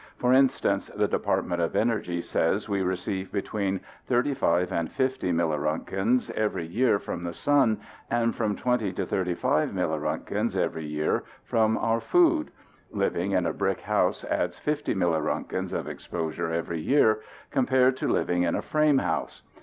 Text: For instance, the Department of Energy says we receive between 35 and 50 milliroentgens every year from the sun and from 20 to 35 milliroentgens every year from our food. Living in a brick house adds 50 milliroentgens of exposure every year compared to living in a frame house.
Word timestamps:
For 0.17 0.33
instance, 0.33 0.87
the 0.95 1.07
Department 1.07 1.61
of 1.61 1.75
Energy 1.75 2.23
says 2.23 2.67
we 2.67 2.81
receive 2.81 3.31
between 3.31 3.81
35 4.07 4.71
and 4.71 4.91
50 4.91 5.31
milliroentgens 5.31 6.31
every 6.31 6.65
year 6.65 6.97
from 6.97 7.23
the 7.23 7.35
sun 7.35 7.79
and 8.09 8.33
from 8.35 8.55
20 8.55 8.93
to 8.93 9.05
35 9.05 9.69
milliroentgens 9.75 10.57
every 10.57 10.85
year 10.87 11.23
from 11.43 11.77
our 11.77 11.99
food. 12.01 12.49
Living 12.89 13.33
in 13.33 13.45
a 13.45 13.53
brick 13.53 13.81
house 13.81 14.23
adds 14.25 14.57
50 14.57 14.95
milliroentgens 14.95 15.71
of 15.71 15.87
exposure 15.87 16.51
every 16.51 16.79
year 16.79 17.21
compared 17.51 17.95
to 17.97 18.07
living 18.07 18.41
in 18.41 18.55
a 18.55 18.63
frame 18.63 18.97
house. 18.97 19.43